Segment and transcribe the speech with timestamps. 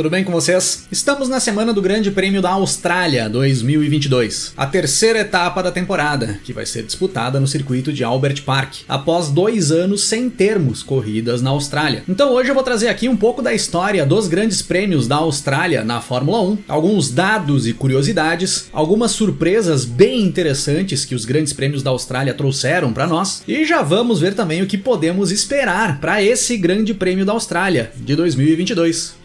[0.00, 0.86] Tudo bem com vocês?
[0.90, 6.54] Estamos na semana do Grande Prêmio da Austrália 2022, a terceira etapa da temporada, que
[6.54, 11.50] vai ser disputada no circuito de Albert Park, após dois anos sem termos corridas na
[11.50, 12.02] Austrália.
[12.08, 15.84] Então hoje eu vou trazer aqui um pouco da história dos grandes prêmios da Austrália
[15.84, 21.82] na Fórmula 1, alguns dados e curiosidades, algumas surpresas bem interessantes que os grandes prêmios
[21.82, 26.22] da Austrália trouxeram para nós, e já vamos ver também o que podemos esperar para
[26.22, 29.19] esse Grande Prêmio da Austrália de 2022.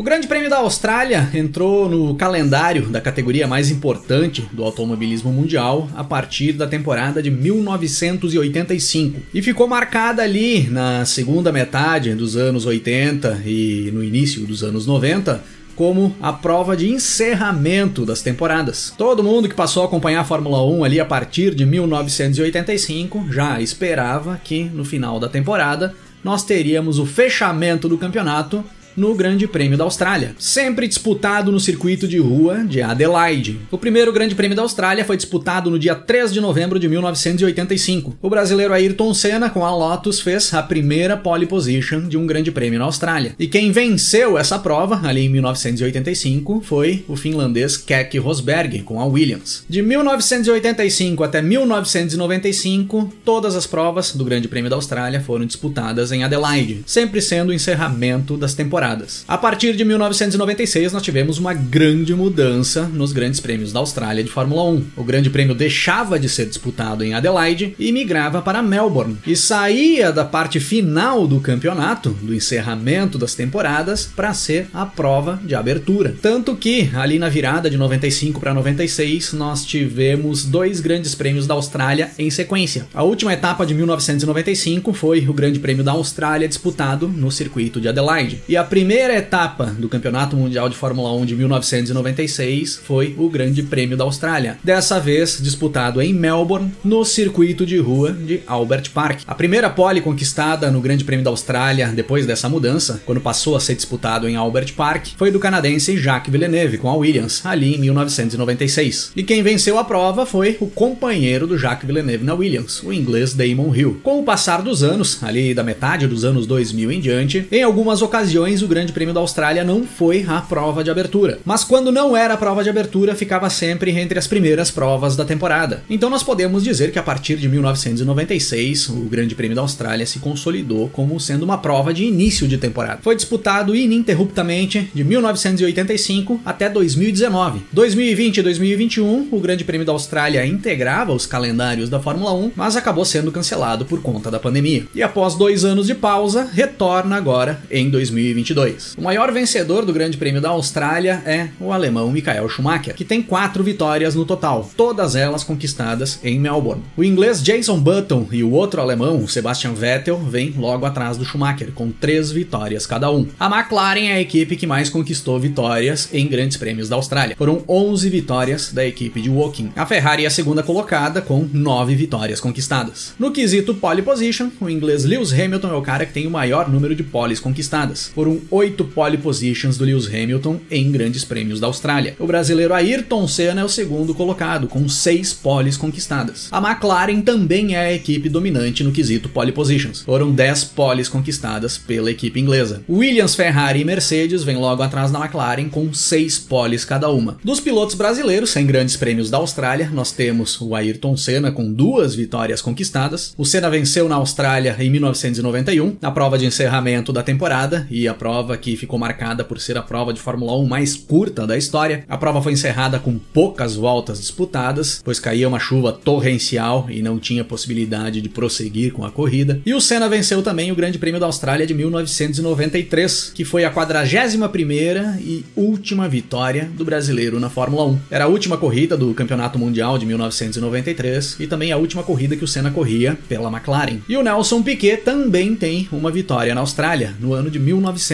[0.00, 5.90] O Grande Prêmio da Austrália entrou no calendário da categoria mais importante do automobilismo mundial
[5.94, 12.64] a partir da temporada de 1985 e ficou marcada ali na segunda metade dos anos
[12.64, 15.44] 80 e no início dos anos 90
[15.76, 18.94] como a prova de encerramento das temporadas.
[18.96, 23.60] Todo mundo que passou a acompanhar a Fórmula 1 ali a partir de 1985 já
[23.60, 28.64] esperava que no final da temporada nós teríamos o fechamento do campeonato
[28.96, 33.60] no Grande Prêmio da Austrália, sempre disputado no circuito de rua de Adelaide.
[33.70, 38.16] O primeiro Grande Prêmio da Austrália foi disputado no dia 3 de novembro de 1985.
[38.20, 42.50] O brasileiro Ayrton Senna com a Lotus fez a primeira pole position de um Grande
[42.50, 43.34] Prêmio na Austrália.
[43.38, 49.04] E quem venceu essa prova ali em 1985 foi o finlandês Keke Rosberg com a
[49.04, 49.64] Williams.
[49.68, 56.24] De 1985 até 1995, todas as provas do Grande Prêmio da Austrália foram disputadas em
[56.24, 59.24] Adelaide, sempre sendo o encerramento das temporadas temporadas.
[59.28, 64.30] A partir de 1996, nós tivemos uma grande mudança nos grandes prêmios da Austrália de
[64.30, 64.84] Fórmula 1.
[64.96, 70.10] O Grande Prêmio deixava de ser disputado em Adelaide e migrava para Melbourne, e saía
[70.10, 76.14] da parte final do campeonato, do encerramento das temporadas, para ser a prova de abertura.
[76.22, 81.54] Tanto que, ali na virada de 95 para 96, nós tivemos dois grandes prêmios da
[81.54, 82.86] Austrália em sequência.
[82.94, 87.88] A última etapa de 1995 foi o Grande Prêmio da Austrália disputado no circuito de
[87.88, 88.42] Adelaide.
[88.48, 93.64] E a primeira etapa do Campeonato Mundial de Fórmula 1 de 1996 foi o Grande
[93.64, 99.22] Prêmio da Austrália, dessa vez disputado em Melbourne, no circuito de rua de Albert Park.
[99.26, 103.60] A primeira pole conquistada no Grande Prêmio da Austrália depois dessa mudança, quando passou a
[103.60, 107.78] ser disputado em Albert Park, foi do canadense Jacques Villeneuve com a Williams, ali em
[107.78, 109.10] 1996.
[109.16, 113.34] E quem venceu a prova foi o companheiro do Jacques Villeneuve na Williams, o inglês
[113.34, 113.98] Damon Hill.
[114.04, 118.00] Com o passar dos anos, ali da metade dos anos 2000 em diante, em algumas
[118.00, 121.38] ocasiões o Grande Prêmio da Austrália não foi a prova de abertura.
[121.44, 125.24] Mas quando não era a prova de abertura, ficava sempre entre as primeiras provas da
[125.24, 125.82] temporada.
[125.88, 130.18] Então nós podemos dizer que a partir de 1996, o Grande Prêmio da Austrália se
[130.18, 133.00] consolidou como sendo uma prova de início de temporada.
[133.02, 137.62] Foi disputado ininterruptamente de 1985 até 2019.
[137.72, 142.76] 2020 e 2021, o Grande Prêmio da Austrália integrava os calendários da Fórmula 1, mas
[142.76, 144.86] acabou sendo cancelado por conta da pandemia.
[144.94, 148.49] E após dois anos de pausa, retorna agora em 2022.
[148.54, 148.94] 2022.
[148.96, 153.22] O maior vencedor do Grande Prêmio da Austrália é o alemão Michael Schumacher, que tem
[153.22, 156.82] quatro vitórias no total, todas elas conquistadas em Melbourne.
[156.96, 161.72] O inglês Jason Button e o outro alemão, Sebastian Vettel, vêm logo atrás do Schumacher,
[161.72, 163.26] com três vitórias cada um.
[163.38, 167.36] A McLaren é a equipe que mais conquistou vitórias em grandes prêmios da Austrália.
[167.36, 169.72] Foram 11 vitórias da equipe de Woking.
[169.76, 173.14] A Ferrari é a segunda colocada, com 9 vitórias conquistadas.
[173.18, 176.68] No quesito pole position, o inglês Lewis Hamilton é o cara que tem o maior
[176.68, 178.10] número de poles conquistadas.
[178.14, 182.14] Foram oito pole positions do Lewis Hamilton em grandes prêmios da Austrália.
[182.18, 186.48] O brasileiro Ayrton Senna é o segundo colocado, com seis poles conquistadas.
[186.50, 190.02] A McLaren também é a equipe dominante no quesito pole positions.
[190.02, 192.82] Foram 10 poles conquistadas pela equipe inglesa.
[192.88, 197.38] Williams, Ferrari e Mercedes vêm logo atrás da McLaren com seis poles cada uma.
[197.44, 202.14] Dos pilotos brasileiros em grandes prêmios da Austrália, nós temos o Ayrton Senna com duas
[202.14, 203.34] vitórias conquistadas.
[203.36, 208.14] O Senna venceu na Austrália em 1991, na prova de encerramento da temporada, e a
[208.14, 211.58] prova prova que ficou marcada por ser a prova de Fórmula 1 mais curta da
[211.58, 212.04] história.
[212.08, 217.18] A prova foi encerrada com poucas voltas disputadas, pois caía uma chuva torrencial e não
[217.18, 219.60] tinha possibilidade de prosseguir com a corrida.
[219.66, 223.72] E o Senna venceu também o Grande Prêmio da Austrália de 1993, que foi a
[223.72, 227.98] 41ª e última vitória do brasileiro na Fórmula 1.
[228.12, 232.44] Era a última corrida do Campeonato Mundial de 1993 e também a última corrida que
[232.44, 233.98] o Senna corria pela McLaren.
[234.08, 237.58] E o Nelson Piquet também tem uma vitória na Austrália, no ano de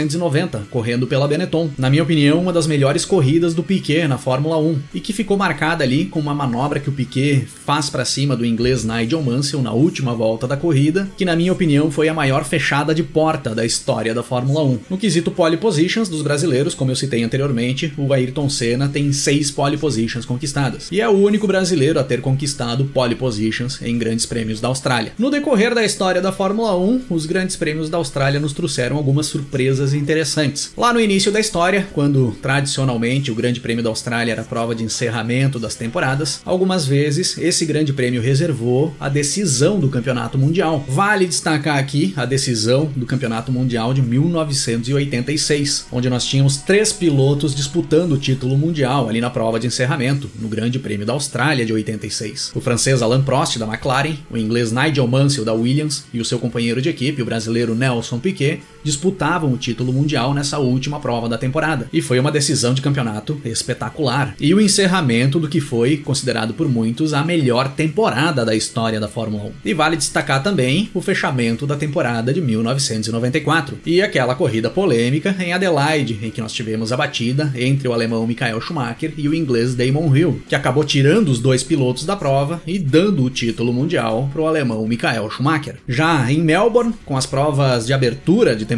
[0.06, 1.70] 1990, correndo pela Benetton.
[1.76, 5.37] Na minha opinião, uma das melhores corridas do Piquet na Fórmula 1 e que ficou
[5.37, 9.62] marcada ali com uma manobra que o Piquet faz para cima do inglês Nigel Mansell
[9.62, 13.55] na última volta da corrida, que na minha opinião foi a maior fechada de porta
[13.55, 14.79] da história da Fórmula 1.
[14.91, 19.50] No quesito pole positions dos brasileiros, como eu citei anteriormente, o Ayrton Senna tem seis
[19.50, 24.26] pole positions conquistadas e é o único brasileiro a ter conquistado pole positions em grandes
[24.26, 25.12] prêmios da Austrália.
[25.19, 29.26] No decorrer da história da Fórmula 1, os grandes prêmios da Austrália nos trouxeram algumas
[29.26, 30.72] surpresas interessantes.
[30.76, 34.84] Lá no início da história, quando tradicionalmente o Grande Prêmio da Austrália era prova de
[34.84, 40.84] encerramento das temporadas, algumas vezes esse Grande Prêmio reservou a decisão do Campeonato Mundial.
[40.88, 47.54] Vale destacar aqui a decisão do Campeonato Mundial de 1986, onde nós tínhamos três pilotos
[47.54, 51.72] disputando o título mundial ali na prova de encerramento, no Grande Prêmio da Austrália de
[51.72, 52.52] 86.
[52.54, 56.38] O francês Alain Prost da McLaren, o inglês Nigel Mansell da Williams e o seu
[56.38, 61.37] companheiro de equipe, o brasileiro Nelson Piquet, disputavam o título mundial nessa última prova da
[61.37, 61.88] temporada.
[61.93, 64.37] E foi uma decisão de campeonato espetacular.
[64.38, 69.09] E o encerramento do que foi considerado por muitos a melhor temporada da história da
[69.09, 69.53] Fórmula 1.
[69.65, 75.53] E vale destacar também o fechamento da temporada de 1994 e aquela corrida polêmica em
[75.53, 79.75] Adelaide, em que nós tivemos a batida entre o alemão Michael Schumacher e o inglês
[79.75, 84.31] Damon Hill, que acabou tirando os dois pilotos da prova e dando o título mundial
[84.33, 85.77] para o alemão Michael Schumacher.
[85.88, 88.75] Já em Melbourne, com as provas de abertura de temporada,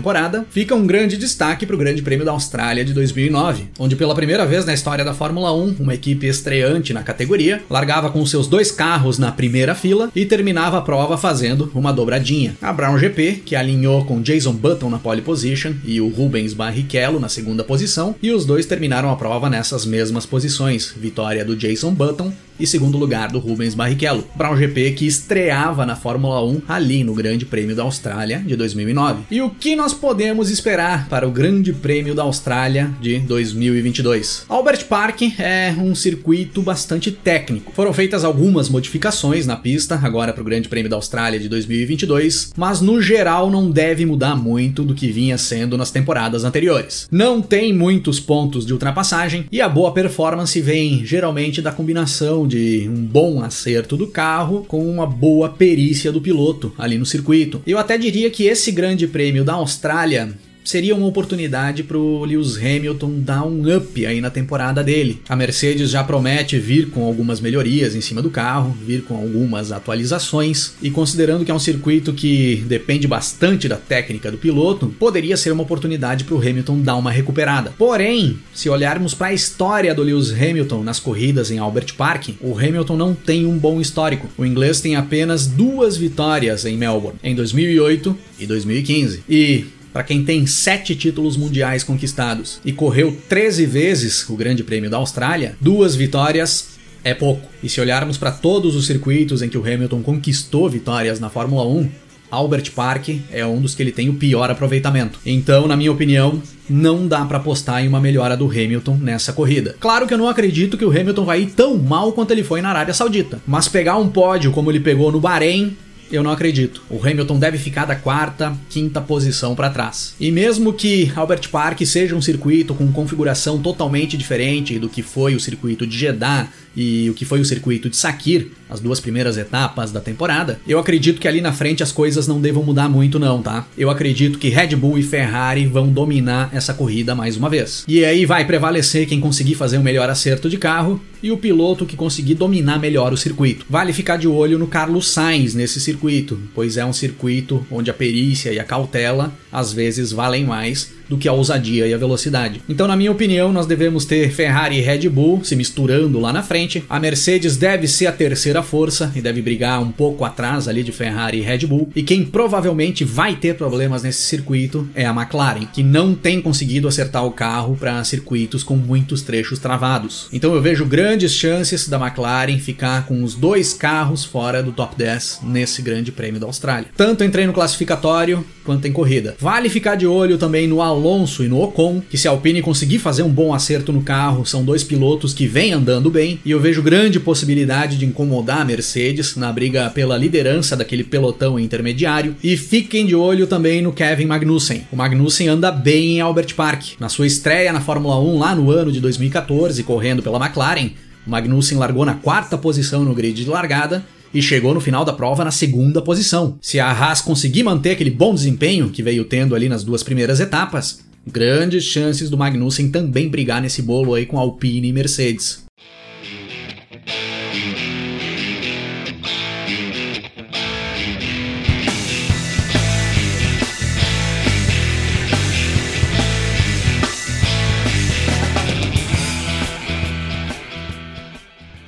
[0.50, 4.46] fica um grande destaque para o Grande Prêmio da Austrália de 2009, onde pela primeira
[4.46, 8.70] vez na história da Fórmula 1, uma equipe estreante na categoria largava com seus dois
[8.70, 12.56] carros na primeira fila e terminava a prova fazendo uma dobradinha.
[12.60, 17.20] A Brown GP, que alinhou com Jason Button na pole position e o Rubens Barrichello
[17.20, 20.92] na segunda posição, e os dois terminaram a prova nessas mesmas posições.
[20.96, 24.24] Vitória do Jason Button e segundo lugar do Rubens Barrichello.
[24.34, 29.22] Brown GP que estreava na Fórmula 1 ali no Grande Prêmio da Austrália de 2009.
[29.30, 34.44] E o que nós podemos esperar para o Grande Prêmio da Austrália de 2022?
[34.48, 37.72] Albert Park é um circuito bastante técnico.
[37.74, 42.52] Foram feitas algumas modificações na pista agora para o Grande Prêmio da Austrália de 2022,
[42.56, 47.06] mas no geral não deve mudar muito do que vinha sendo nas temporadas anteriores.
[47.10, 52.88] Não tem muitos pontos de ultrapassagem e a boa performance vem geralmente da combinação de
[52.88, 57.62] um bom acerto do carro com uma boa perícia do piloto ali no circuito.
[57.66, 60.36] Eu até diria que esse grande prêmio da Austrália
[60.68, 65.22] seria uma oportunidade para o Lewis Hamilton dar um up aí na temporada dele.
[65.26, 69.72] A Mercedes já promete vir com algumas melhorias em cima do carro, vir com algumas
[69.72, 75.38] atualizações, e considerando que é um circuito que depende bastante da técnica do piloto, poderia
[75.38, 77.72] ser uma oportunidade para o Hamilton dar uma recuperada.
[77.78, 82.58] Porém, se olharmos para a história do Lewis Hamilton nas corridas em Albert Park, o
[82.58, 84.28] Hamilton não tem um bom histórico.
[84.36, 89.22] O inglês tem apenas duas vitórias em Melbourne, em 2008 e 2015.
[89.26, 94.90] E para quem tem sete títulos mundiais conquistados e correu 13 vezes o Grande Prêmio
[94.90, 97.48] da Austrália, duas vitórias é pouco.
[97.62, 101.66] E se olharmos para todos os circuitos em que o Hamilton conquistou vitórias na Fórmula
[101.66, 101.88] 1,
[102.30, 105.18] Albert Park é um dos que ele tem o pior aproveitamento.
[105.24, 109.74] Então, na minha opinião, não dá para apostar em uma melhora do Hamilton nessa corrida.
[109.80, 112.60] Claro que eu não acredito que o Hamilton vai ir tão mal quanto ele foi
[112.60, 115.76] na Arábia Saudita, mas pegar um pódio como ele pegou no Bahrein
[116.10, 116.82] eu não acredito.
[116.88, 120.14] O Hamilton deve ficar da quarta, quinta posição para trás.
[120.18, 125.34] E mesmo que Albert Park seja um circuito com configuração totalmente diferente do que foi
[125.34, 129.36] o circuito de Jeddah e o que foi o circuito de Sakir, as duas primeiras
[129.36, 133.18] etapas da temporada, eu acredito que ali na frente as coisas não devam mudar muito
[133.18, 133.66] não, tá?
[133.76, 137.84] Eu acredito que Red Bull e Ferrari vão dominar essa corrida mais uma vez.
[137.88, 141.86] E aí vai prevalecer quem conseguir fazer um melhor acerto de carro e o piloto
[141.86, 143.66] que conseguir dominar melhor o circuito.
[143.68, 147.94] Vale ficar de olho no Carlos Sainz nesse circuito, pois é um circuito onde a
[147.94, 152.62] perícia e a cautela às vezes valem mais do que a ousadia e a velocidade.
[152.68, 156.42] Então, na minha opinião, nós devemos ter Ferrari e Red Bull se misturando lá na
[156.42, 156.84] frente.
[156.88, 160.92] A Mercedes deve ser a terceira força e deve brigar um pouco atrás ali de
[160.92, 161.90] Ferrari e Red Bull.
[161.96, 166.88] E quem provavelmente vai ter problemas nesse circuito é a McLaren, que não tem conseguido
[166.88, 170.28] acertar o carro para circuitos com muitos trechos travados.
[170.32, 174.96] Então, eu vejo grandes chances da McLaren ficar com os dois carros fora do top
[174.96, 179.34] 10 nesse Grande Prêmio da Austrália, tanto em treino classificatório quanto em corrida.
[179.38, 182.60] Vale ficar de olho também no Alonso Alonso e no Ocon, que se a Alpine
[182.60, 186.50] conseguir fazer um bom acerto no carro, são dois pilotos que vêm andando bem, e
[186.50, 192.36] eu vejo grande possibilidade de incomodar a Mercedes na briga pela liderança daquele pelotão intermediário.
[192.42, 194.82] E fiquem de olho também no Kevin Magnussen.
[194.90, 196.94] O Magnussen anda bem em Albert Park.
[196.98, 200.90] Na sua estreia na Fórmula 1 lá no ano de 2014, correndo pela McLaren,
[201.26, 205.12] o Magnussen largou na quarta posição no grid de largada e chegou no final da
[205.12, 206.58] prova na segunda posição.
[206.60, 210.40] Se a Haas conseguir manter aquele bom desempenho que veio tendo ali nas duas primeiras
[210.40, 215.67] etapas, grandes chances do Magnussen também brigar nesse bolo aí com Alpine e Mercedes.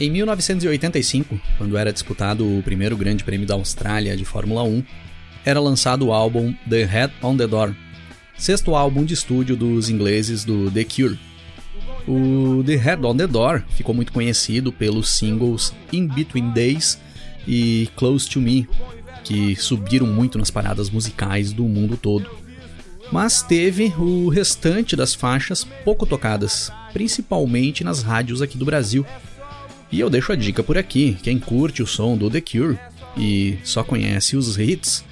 [0.00, 4.83] Em 1985, quando era disputado o primeiro Grande Prêmio da Austrália de Fórmula 1,
[5.45, 7.75] era lançado o álbum The Head on the Door,
[8.35, 11.19] sexto álbum de estúdio dos ingleses do The Cure.
[12.09, 16.99] O The Head on the Door ficou muito conhecido pelos singles In Between Days
[17.47, 18.66] e Close to Me,
[19.23, 22.30] que subiram muito nas paradas musicais do mundo todo.
[23.12, 29.04] Mas teve o restante das faixas pouco tocadas, principalmente nas rádios aqui do Brasil,
[29.92, 32.78] e eu deixo a dica por aqui: quem curte o som do The Cure
[33.16, 35.04] e só conhece os hits,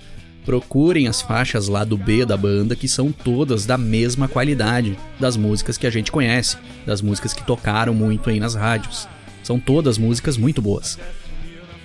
[0.45, 5.37] procurem as faixas lá do B da banda que são todas da mesma qualidade das
[5.37, 6.57] músicas que a gente conhece,
[6.87, 9.09] das músicas que tocaram muito aí nas rádios.
[9.43, 10.99] São todas músicas muito boas.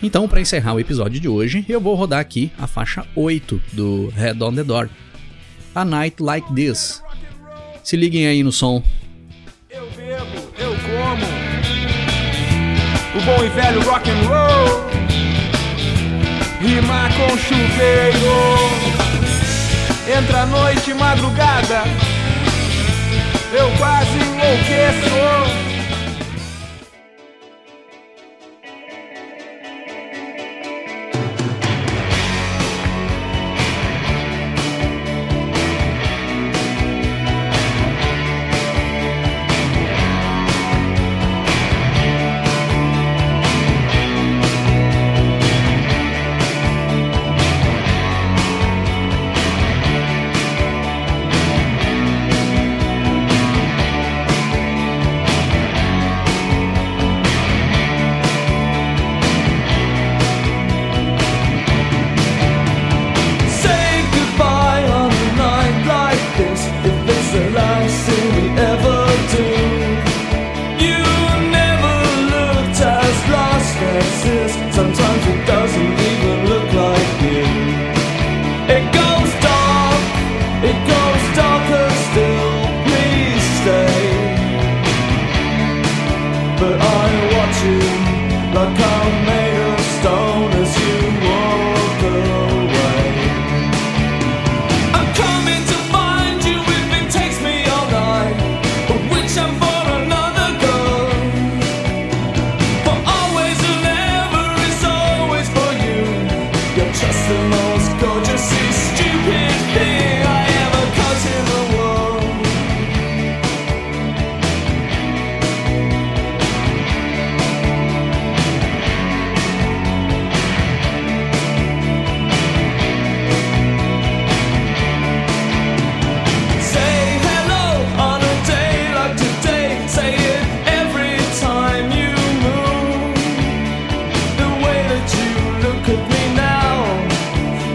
[0.01, 4.09] Então, para encerrar o episódio de hoje, eu vou rodar aqui a faixa 8 do
[4.09, 4.89] Head on the Door.
[5.73, 7.01] A Night Like This.
[7.81, 8.83] Se liguem aí no som.
[13.15, 14.89] O bom e velho rock and roll.
[16.59, 18.57] Rima com chuveiro.
[20.17, 21.83] Entra noite madrugada.
[23.53, 25.72] Eu quase enlouqueço.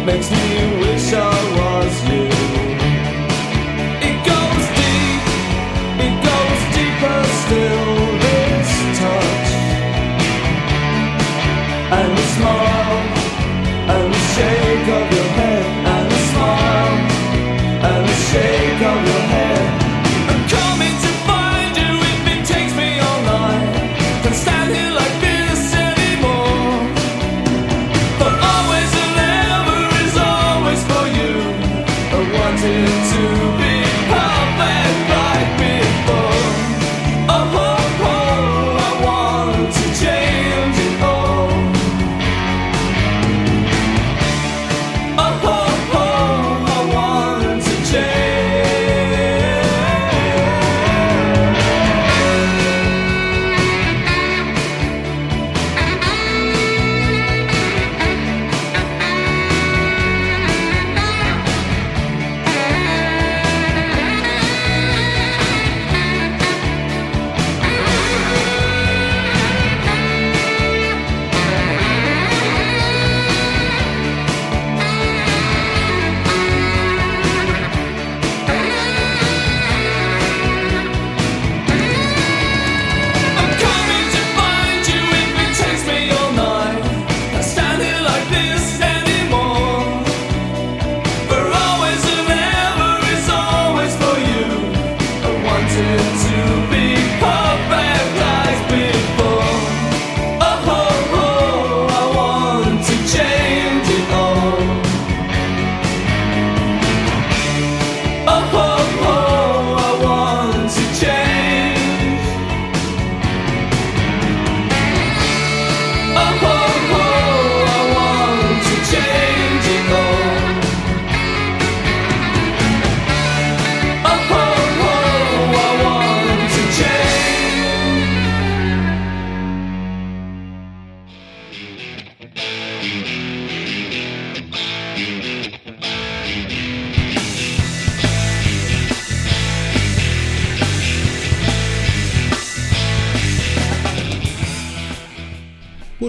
[0.09, 0.77] makes me